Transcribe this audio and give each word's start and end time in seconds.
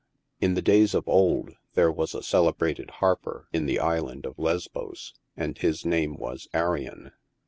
In 0.39 0.55
the 0.55 0.63
days 0.63 0.95
of 0.95 1.07
old, 1.07 1.51
there 1.75 1.91
was 1.91 2.15
a 2.15 2.23
celebrated 2.23 2.89
harper 2.89 3.47
in 3.53 3.67
the 3.67 3.77
Island 3.79 4.25
of 4.25 4.39
Lesbos, 4.39 5.13
and 5.37 5.55
his 5.55 5.85
name 5.85 6.15
was 6.15 6.47
Arion. 6.55 7.11